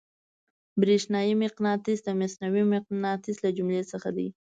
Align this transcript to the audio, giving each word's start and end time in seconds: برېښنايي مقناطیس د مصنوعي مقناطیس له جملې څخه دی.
برېښنايي 0.81 1.33
مقناطیس 1.43 1.99
د 2.03 2.09
مصنوعي 2.19 2.63
مقناطیس 2.75 3.37
له 3.43 3.49
جملې 3.57 3.83
څخه 3.91 4.09
دی. 4.17 4.27